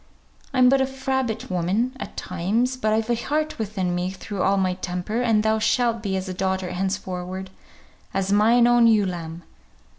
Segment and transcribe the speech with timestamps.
[0.51, 4.57] I'm but a frabbit woman at times, but I've a heart within me through all
[4.57, 7.51] my temper, and thou shalt be as a daughter henceforward,
[8.11, 9.43] as mine own ewe lamb.